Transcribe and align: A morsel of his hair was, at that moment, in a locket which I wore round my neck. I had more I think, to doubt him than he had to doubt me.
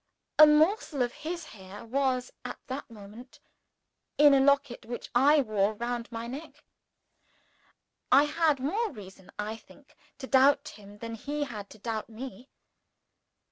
A 0.39 0.47
morsel 0.47 1.03
of 1.03 1.13
his 1.13 1.45
hair 1.45 1.85
was, 1.85 2.31
at 2.43 2.57
that 2.65 2.89
moment, 2.89 3.39
in 4.17 4.33
a 4.33 4.39
locket 4.39 4.83
which 4.87 5.11
I 5.13 5.41
wore 5.41 5.75
round 5.75 6.11
my 6.11 6.25
neck. 6.25 6.63
I 8.11 8.23
had 8.23 8.59
more 8.59 8.95
I 9.37 9.55
think, 9.57 9.95
to 10.17 10.25
doubt 10.25 10.69
him 10.69 10.97
than 10.97 11.13
he 11.13 11.43
had 11.43 11.69
to 11.69 11.77
doubt 11.77 12.09
me. 12.09 12.49